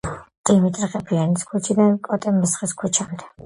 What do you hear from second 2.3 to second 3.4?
მესხის ქუჩამდე.